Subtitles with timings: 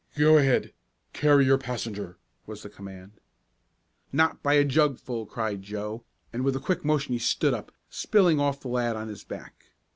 [0.17, 0.73] "Go ahead!
[1.13, 2.17] Carry your passenger!"
[2.47, 3.19] was the command.
[4.11, 8.39] "Not by a jugful!" cried Joe, and with a quick motion he stood up, spilling
[8.39, 9.65] off the lad on his back.